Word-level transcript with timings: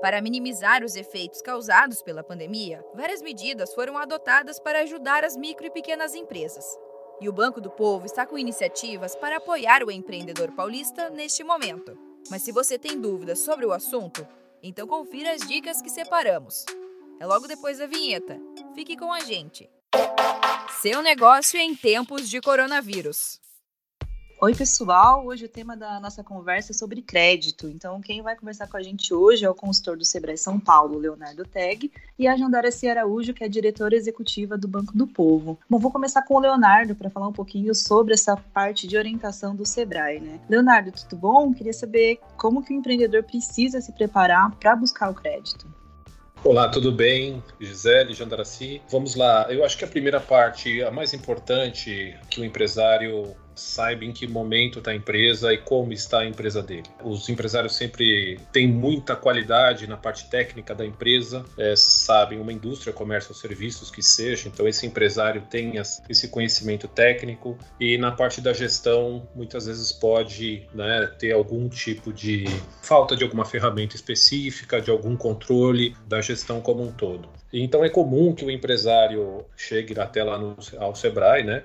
Para 0.00 0.22
minimizar 0.22 0.84
os 0.84 0.94
efeitos 0.94 1.42
causados 1.42 2.02
pela 2.02 2.22
pandemia, 2.22 2.84
várias 2.94 3.20
medidas 3.20 3.74
foram 3.74 3.98
adotadas 3.98 4.60
para 4.60 4.82
ajudar 4.82 5.24
as 5.24 5.36
micro 5.36 5.66
e 5.66 5.70
pequenas 5.70 6.14
empresas. 6.14 6.64
E 7.20 7.28
o 7.28 7.32
Banco 7.32 7.60
do 7.60 7.68
Povo 7.68 8.06
está 8.06 8.24
com 8.24 8.38
iniciativas 8.38 9.16
para 9.16 9.38
apoiar 9.38 9.82
o 9.82 9.90
empreendedor 9.90 10.52
paulista 10.52 11.10
neste 11.10 11.42
momento. 11.42 11.98
Mas 12.30 12.42
se 12.42 12.52
você 12.52 12.78
tem 12.78 13.00
dúvidas 13.00 13.40
sobre 13.40 13.66
o 13.66 13.72
assunto, 13.72 14.24
então 14.62 14.86
confira 14.86 15.32
as 15.32 15.40
dicas 15.40 15.82
que 15.82 15.90
separamos. 15.90 16.64
É 17.18 17.26
logo 17.26 17.48
depois 17.48 17.78
da 17.78 17.86
vinheta. 17.86 18.40
Fique 18.76 18.96
com 18.96 19.12
a 19.12 19.18
gente. 19.20 19.68
Seu 20.80 21.02
negócio 21.02 21.58
em 21.58 21.74
tempos 21.74 22.28
de 22.28 22.40
coronavírus. 22.40 23.40
Oi, 24.40 24.54
pessoal! 24.54 25.26
Hoje 25.26 25.46
o 25.46 25.48
tema 25.48 25.76
da 25.76 25.98
nossa 25.98 26.22
conversa 26.22 26.70
é 26.70 26.72
sobre 26.72 27.02
crédito. 27.02 27.66
Então, 27.66 28.00
quem 28.00 28.22
vai 28.22 28.36
conversar 28.36 28.68
com 28.68 28.76
a 28.76 28.82
gente 28.82 29.12
hoje 29.12 29.44
é 29.44 29.50
o 29.50 29.54
consultor 29.54 29.96
do 29.96 30.04
Sebrae 30.04 30.38
São 30.38 30.60
Paulo, 30.60 30.96
Leonardo 30.96 31.44
Teg, 31.44 31.90
e 32.16 32.28
a 32.28 32.36
Jandara 32.36 32.70
C. 32.70 32.88
Araújo, 32.88 33.34
que 33.34 33.42
é 33.42 33.48
diretora 33.48 33.96
executiva 33.96 34.56
do 34.56 34.68
Banco 34.68 34.96
do 34.96 35.08
Povo. 35.08 35.58
Bom, 35.68 35.80
vou 35.80 35.90
começar 35.90 36.22
com 36.22 36.34
o 36.34 36.38
Leonardo 36.38 36.94
para 36.94 37.10
falar 37.10 37.26
um 37.26 37.32
pouquinho 37.32 37.74
sobre 37.74 38.14
essa 38.14 38.36
parte 38.36 38.86
de 38.86 38.96
orientação 38.96 39.56
do 39.56 39.66
Sebrae, 39.66 40.20
né? 40.20 40.38
Leonardo, 40.48 40.92
tudo 40.92 41.16
bom? 41.16 41.52
Queria 41.52 41.72
saber 41.72 42.20
como 42.36 42.64
que 42.64 42.72
o 42.72 42.76
empreendedor 42.76 43.24
precisa 43.24 43.80
se 43.80 43.90
preparar 43.90 44.54
para 44.54 44.76
buscar 44.76 45.10
o 45.10 45.14
crédito. 45.14 45.66
Olá, 46.44 46.68
tudo 46.68 46.92
bem? 46.92 47.42
Gisele, 47.60 48.14
Jandaraci. 48.14 48.80
Vamos 48.88 49.16
lá. 49.16 49.52
Eu 49.52 49.64
acho 49.64 49.76
que 49.76 49.84
a 49.84 49.88
primeira 49.88 50.20
parte, 50.20 50.80
a 50.84 50.92
mais 50.92 51.12
importante 51.12 52.16
que 52.30 52.40
o 52.40 52.44
empresário 52.44 53.34
saiba 53.58 54.04
em 54.04 54.12
que 54.12 54.26
momento 54.26 54.78
está 54.78 54.92
a 54.92 54.94
empresa 54.94 55.52
e 55.52 55.58
como 55.58 55.92
está 55.92 56.20
a 56.20 56.26
empresa 56.26 56.62
dele. 56.62 56.84
Os 57.02 57.28
empresários 57.28 57.76
sempre 57.76 58.38
têm 58.52 58.66
muita 58.66 59.16
qualidade 59.16 59.86
na 59.86 59.96
parte 59.96 60.28
técnica 60.30 60.74
da 60.74 60.86
empresa, 60.86 61.44
é, 61.58 61.74
sabem 61.76 62.40
uma 62.40 62.52
indústria, 62.52 62.92
comércio 62.92 63.32
ou 63.32 63.36
serviços 63.36 63.90
que 63.90 64.02
seja, 64.02 64.48
então 64.48 64.66
esse 64.66 64.86
empresário 64.86 65.42
tem 65.50 65.74
esse 66.08 66.28
conhecimento 66.28 66.86
técnico 66.88 67.58
e 67.80 67.98
na 67.98 68.12
parte 68.12 68.40
da 68.40 68.52
gestão 68.52 69.28
muitas 69.34 69.66
vezes 69.66 69.92
pode 69.92 70.66
né, 70.74 71.06
ter 71.18 71.32
algum 71.32 71.68
tipo 71.68 72.12
de 72.12 72.44
falta 72.82 73.16
de 73.16 73.24
alguma 73.24 73.44
ferramenta 73.44 73.96
específica, 73.96 74.80
de 74.80 74.90
algum 74.90 75.16
controle 75.16 75.96
da 76.06 76.20
gestão 76.20 76.60
como 76.60 76.82
um 76.82 76.92
todo. 76.92 77.28
Então 77.52 77.84
é 77.84 77.88
comum 77.88 78.34
que 78.34 78.44
o 78.44 78.50
empresário 78.50 79.44
chegue 79.56 79.98
até 79.98 80.22
lá 80.22 80.38
no, 80.38 80.56
ao 80.78 80.94
Sebrae, 80.94 81.42
né, 81.42 81.64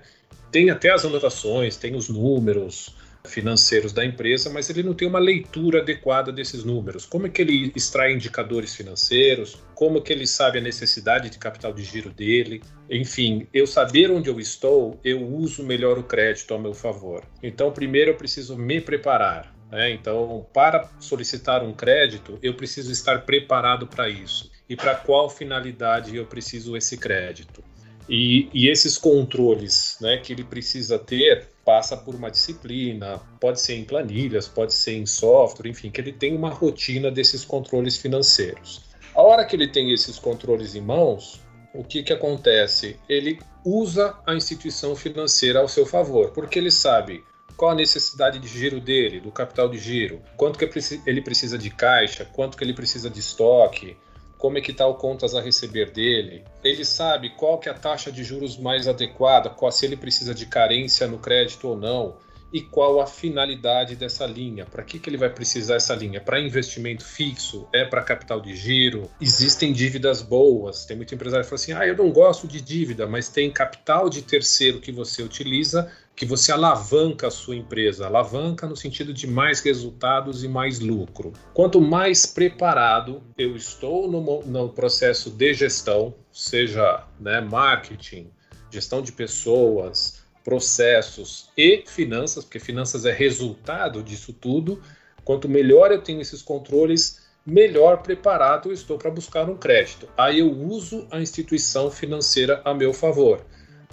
tem 0.53 0.69
até 0.69 0.91
as 0.91 1.03
anotações, 1.03 1.77
tem 1.77 1.95
os 1.95 2.07
números 2.07 2.95
financeiros 3.25 3.91
da 3.91 4.05
empresa, 4.05 4.51
mas 4.51 4.69
ele 4.69 4.83
não 4.83 4.93
tem 4.93 5.07
uma 5.07 5.17
leitura 5.17 5.81
adequada 5.81 6.31
desses 6.31 6.63
números. 6.63 7.07
Como 7.07 7.25
é 7.25 7.29
que 7.29 7.41
ele 7.41 7.71
extrai 7.75 8.13
indicadores 8.13 8.75
financeiros? 8.75 9.57
Como 9.73 9.97
é 9.97 10.01
que 10.01 10.13
ele 10.13 10.27
sabe 10.27 10.59
a 10.59 10.61
necessidade 10.61 11.31
de 11.31 11.39
capital 11.39 11.73
de 11.73 11.83
giro 11.83 12.11
dele? 12.11 12.61
Enfim, 12.87 13.47
eu 13.51 13.65
saber 13.65 14.11
onde 14.11 14.29
eu 14.29 14.39
estou, 14.39 14.99
eu 15.03 15.25
uso 15.25 15.63
melhor 15.63 15.97
o 15.97 16.03
crédito 16.03 16.53
ao 16.53 16.59
meu 16.59 16.75
favor. 16.75 17.23
Então, 17.41 17.71
primeiro 17.71 18.11
eu 18.11 18.15
preciso 18.15 18.55
me 18.55 18.79
preparar. 18.79 19.55
Né? 19.71 19.89
Então, 19.91 20.45
para 20.53 20.87
solicitar 20.99 21.63
um 21.63 21.73
crédito, 21.73 22.37
eu 22.43 22.53
preciso 22.53 22.91
estar 22.91 23.25
preparado 23.25 23.87
para 23.87 24.07
isso. 24.07 24.51
E 24.69 24.75
para 24.75 24.93
qual 24.93 25.31
finalidade 25.31 26.15
eu 26.15 26.27
preciso 26.27 26.77
esse 26.77 26.95
crédito? 26.95 27.63
E, 28.07 28.49
e, 28.53 28.69
esses 28.69 28.97
controles 28.97 29.97
né, 30.01 30.17
que 30.17 30.33
ele 30.33 30.43
precisa 30.43 30.99
ter 30.99 31.47
passa 31.63 31.95
por 31.95 32.13
uma 32.13 32.29
disciplina, 32.29 33.21
pode 33.39 33.61
ser 33.61 33.75
em 33.75 33.85
planilhas, 33.85 34.47
pode 34.47 34.73
ser 34.73 34.93
em 34.93 35.05
software, 35.05 35.69
enfim, 35.69 35.89
que 35.89 36.01
ele 36.01 36.11
tem 36.11 36.35
uma 36.35 36.49
rotina 36.49 37.09
desses 37.09 37.45
controles 37.45 37.95
financeiros. 37.95 38.81
A 39.15 39.21
hora 39.21 39.45
que 39.45 39.55
ele 39.55 39.67
tem 39.67 39.93
esses 39.93 40.19
controles 40.19 40.75
em 40.75 40.81
mãos, 40.81 41.39
o 41.73 41.83
que, 41.83 42.03
que 42.03 42.11
acontece? 42.11 42.97
Ele 43.07 43.39
usa 43.65 44.17
a 44.25 44.35
instituição 44.35 44.95
financeira 44.95 45.59
ao 45.59 45.67
seu 45.67 45.85
favor, 45.85 46.31
porque 46.31 46.59
ele 46.59 46.71
sabe 46.71 47.23
qual 47.55 47.71
a 47.71 47.75
necessidade 47.75 48.39
de 48.39 48.47
giro 48.47 48.81
dele, 48.81 49.19
do 49.19 49.31
capital 49.31 49.69
de 49.69 49.77
giro, 49.77 50.21
quanto 50.35 50.59
que 50.59 50.67
ele 51.05 51.21
precisa 51.21 51.57
de 51.57 51.69
caixa, 51.69 52.25
quanto 52.25 52.57
que 52.57 52.63
ele 52.63 52.73
precisa 52.73 53.09
de 53.09 53.19
estoque, 53.19 53.95
como 54.43 54.57
é 54.57 54.61
que 54.61 54.71
está 54.71 54.85
o 54.85 54.95
contas 54.95 55.33
a 55.35 55.39
receber 55.39 55.91
dele, 55.91 56.43
ele 56.61 56.83
sabe 56.83 57.29
qual 57.29 57.57
que 57.57 57.69
é 57.69 57.71
a 57.71 57.75
taxa 57.75 58.11
de 58.11 58.25
juros 58.25 58.57
mais 58.57 58.89
adequada, 58.89 59.49
qual, 59.49 59.71
se 59.71 59.85
ele 59.85 59.95
precisa 59.95 60.33
de 60.33 60.45
carência 60.45 61.07
no 61.07 61.17
crédito 61.17 61.69
ou 61.69 61.77
não, 61.77 62.17
e 62.53 62.61
qual 62.61 63.01
a 63.01 63.07
finalidade 63.07 63.95
dessa 63.95 64.27
linha. 64.27 64.63
Para 64.63 64.83
que, 64.83 64.99
que 64.99 65.09
ele 65.09 65.17
vai 65.17 65.29
precisar 65.29 65.75
essa 65.75 65.95
linha? 65.95 66.21
Para 66.21 66.39
investimento 66.39 67.03
fixo? 67.03 67.67
É 67.73 67.83
para 67.83 68.03
capital 68.03 68.39
de 68.39 68.55
giro? 68.55 69.09
Existem 69.19 69.73
dívidas 69.73 70.21
boas. 70.21 70.85
Tem 70.85 70.95
muito 70.95 71.15
empresário 71.15 71.43
que 71.43 71.49
fala 71.49 71.59
assim: 71.59 71.73
ah, 71.73 71.87
eu 71.87 71.97
não 71.97 72.11
gosto 72.11 72.47
de 72.47 72.61
dívida, 72.61 73.07
mas 73.07 73.27
tem 73.27 73.49
capital 73.49 74.07
de 74.07 74.21
terceiro 74.21 74.79
que 74.79 74.91
você 74.91 75.23
utiliza 75.23 75.91
que 76.15 76.27
você 76.27 76.51
alavanca 76.51 77.27
a 77.27 77.31
sua 77.31 77.55
empresa, 77.55 78.05
alavanca 78.05 78.67
no 78.67 78.75
sentido 78.75 79.11
de 79.11 79.25
mais 79.25 79.61
resultados 79.61 80.43
e 80.43 80.47
mais 80.47 80.79
lucro. 80.79 81.33
Quanto 81.55 81.81
mais 81.81 82.23
preparado 82.23 83.23
eu 83.35 83.55
estou 83.55 84.07
no, 84.07 84.43
no 84.43 84.69
processo 84.69 85.31
de 85.31 85.55
gestão, 85.55 86.13
seja 86.31 87.03
né, 87.19 87.41
marketing, 87.41 88.29
gestão 88.69 89.01
de 89.01 89.11
pessoas, 89.11 90.22
processos 90.43 91.49
e 91.57 91.83
finanças, 91.87 92.43
porque 92.43 92.59
finanças 92.59 93.05
é 93.05 93.11
resultado 93.11 94.03
disso 94.03 94.33
tudo, 94.33 94.81
quanto 95.23 95.47
melhor 95.47 95.91
eu 95.91 96.01
tenho 96.01 96.21
esses 96.21 96.41
controles, 96.41 97.21
melhor 97.45 98.01
preparado 98.01 98.69
eu 98.69 98.73
estou 98.73 98.97
para 98.97 99.09
buscar 99.09 99.49
um 99.49 99.57
crédito. 99.57 100.07
Aí 100.17 100.39
eu 100.39 100.51
uso 100.51 101.07
a 101.11 101.19
instituição 101.19 101.89
financeira 101.89 102.61
a 102.65 102.73
meu 102.73 102.93
favor. 102.93 103.45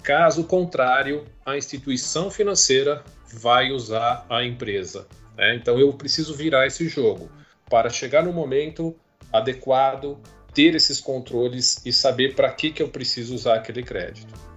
Caso 0.03 0.43
contrário, 0.43 1.25
a 1.45 1.55
instituição 1.55 2.31
financeira 2.31 3.03
vai 3.33 3.71
usar 3.71 4.25
a 4.29 4.43
empresa. 4.43 5.07
Né? 5.37 5.55
Então 5.55 5.79
eu 5.79 5.93
preciso 5.93 6.33
virar 6.33 6.67
esse 6.67 6.87
jogo 6.87 7.29
para 7.69 7.89
chegar 7.89 8.23
no 8.23 8.33
momento 8.33 8.95
adequado, 9.31 10.17
ter 10.53 10.75
esses 10.75 10.99
controles 10.99 11.81
e 11.85 11.93
saber 11.93 12.35
para 12.35 12.51
que, 12.51 12.71
que 12.71 12.83
eu 12.83 12.89
preciso 12.89 13.33
usar 13.33 13.55
aquele 13.55 13.83
crédito. 13.83 14.50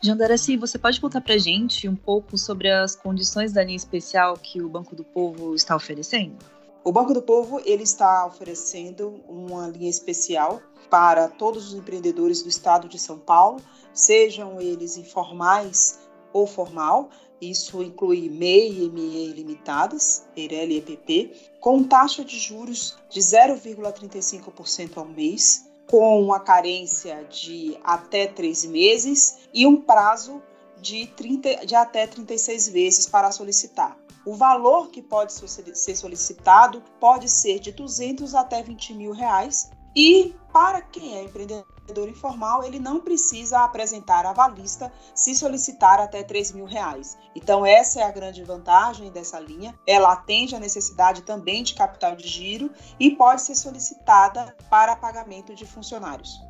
Jandaraci, 0.00 0.56
você 0.56 0.78
pode 0.78 1.00
contar 1.00 1.20
para 1.20 1.36
gente 1.36 1.88
um 1.88 1.96
pouco 1.96 2.38
sobre 2.38 2.70
as 2.70 2.94
condições 2.94 3.52
da 3.52 3.64
linha 3.64 3.76
especial 3.76 4.36
que 4.36 4.62
o 4.62 4.68
Banco 4.68 4.94
do 4.94 5.04
Povo 5.04 5.54
está 5.54 5.74
oferecendo? 5.74 6.36
O 6.84 6.92
Banco 6.92 7.12
do 7.12 7.20
Povo 7.20 7.60
ele 7.64 7.82
está 7.82 8.24
oferecendo 8.24 9.20
uma 9.28 9.66
linha 9.68 9.90
especial 9.90 10.62
para 10.88 11.28
todos 11.28 11.68
os 11.68 11.74
empreendedores 11.74 12.42
do 12.42 12.48
estado 12.48 12.88
de 12.88 12.98
São 12.98 13.18
Paulo 13.18 13.60
sejam 13.92 14.60
eles 14.60 14.96
informais 14.96 15.98
ou 16.32 16.46
formal, 16.46 17.10
isso 17.40 17.82
inclui 17.82 18.28
MEI 18.28 18.84
e 18.84 18.90
ME 18.90 19.32
limitadas, 19.32 20.26
EIRELI 20.36 20.74
e 20.74 20.78
EPP, 20.78 21.50
com 21.60 21.82
taxa 21.82 22.24
de 22.24 22.38
juros 22.38 22.96
de 23.08 23.20
0,35% 23.20 24.96
ao 24.96 25.04
mês, 25.04 25.67
com 25.88 26.20
uma 26.20 26.38
carência 26.38 27.24
de 27.24 27.78
até 27.82 28.26
três 28.26 28.64
meses 28.64 29.48
e 29.52 29.66
um 29.66 29.80
prazo 29.80 30.42
de, 30.80 31.06
30, 31.08 31.66
de 31.66 31.74
até 31.74 32.06
36 32.06 32.68
vezes 32.68 33.06
para 33.06 33.32
solicitar. 33.32 33.96
O 34.24 34.34
valor 34.34 34.88
que 34.88 35.00
pode 35.00 35.32
ser 35.32 35.96
solicitado 35.96 36.82
pode 37.00 37.28
ser 37.28 37.58
de 37.58 37.72
200 37.72 38.34
até 38.34 38.62
20 38.62 38.94
mil 38.94 39.12
reais 39.12 39.70
e 39.98 40.34
para 40.52 40.80
quem 40.80 41.16
é 41.16 41.24
empreendedor 41.24 42.08
informal 42.08 42.62
ele 42.62 42.78
não 42.78 43.00
precisa 43.00 43.64
apresentar 43.64 44.24
a 44.24 44.32
valista 44.32 44.92
se 45.12 45.34
solicitar 45.34 45.98
até 45.98 46.22
3 46.22 46.52
mil 46.52 46.66
reais. 46.66 47.18
Então 47.34 47.66
essa 47.66 47.98
é 47.98 48.04
a 48.04 48.12
grande 48.12 48.44
vantagem 48.44 49.10
dessa 49.10 49.40
linha. 49.40 49.74
Ela 49.84 50.12
atende 50.12 50.54
a 50.54 50.60
necessidade 50.60 51.22
também 51.22 51.64
de 51.64 51.74
capital 51.74 52.14
de 52.14 52.28
giro 52.28 52.70
e 53.00 53.10
pode 53.10 53.42
ser 53.42 53.56
solicitada 53.56 54.54
para 54.70 54.94
pagamento 54.94 55.52
de 55.52 55.66
funcionários. 55.66 56.40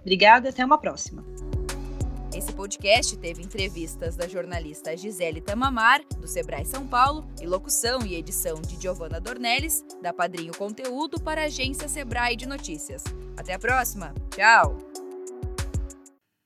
Obrigada 0.00 0.48
e 0.48 0.50
até 0.50 0.64
uma 0.64 0.78
próxima. 0.78 1.24
Esse 2.36 2.52
podcast 2.52 3.16
teve 3.16 3.42
entrevistas 3.42 4.14
da 4.14 4.28
jornalista 4.28 4.94
Gisele 4.94 5.40
Tamamar, 5.40 6.02
do 6.18 6.28
Sebrae 6.28 6.66
São 6.66 6.86
Paulo, 6.86 7.26
e 7.40 7.46
locução 7.46 8.00
e 8.04 8.14
edição 8.14 8.60
de 8.60 8.80
Giovanna 8.80 9.18
Dornelles, 9.18 9.82
da 10.02 10.12
Padrinho 10.12 10.54
Conteúdo 10.54 11.18
para 11.18 11.42
a 11.42 11.44
agência 11.46 11.88
Sebrae 11.88 12.36
de 12.36 12.46
Notícias. 12.46 13.02
Até 13.38 13.54
a 13.54 13.58
próxima. 13.58 14.12
Tchau! 14.30 15.05